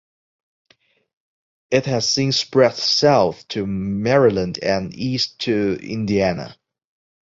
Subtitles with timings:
[1.69, 6.57] It has since spread south to Maryland and east to Indiana.